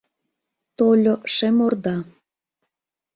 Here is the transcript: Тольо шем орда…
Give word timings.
Тольо 0.77 1.13
шем 1.33 1.57
орда… 1.65 1.97